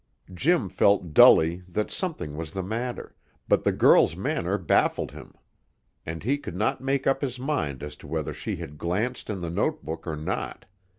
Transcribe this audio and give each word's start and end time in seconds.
Jim 0.33 0.67
felt 0.67 1.13
dully 1.13 1.61
that 1.67 1.91
something 1.91 2.35
was 2.35 2.49
the 2.49 2.63
matter, 2.63 3.13
but 3.47 3.63
the 3.63 3.71
girl's 3.71 4.15
manner 4.17 4.57
baffled 4.57 5.11
him, 5.11 5.35
and 6.07 6.23
he 6.23 6.39
could 6.39 6.55
not 6.55 6.81
make 6.81 7.05
up 7.05 7.21
his 7.21 7.37
mind 7.37 7.83
as 7.83 7.95
to 7.95 8.07
whether 8.07 8.33
she 8.33 8.55
had 8.55 8.79
glanced 8.79 9.29
in 9.29 9.41
the 9.41 9.49
note 9.51 9.85
book 9.85 10.07
or 10.07 10.15
not. 10.17 10.65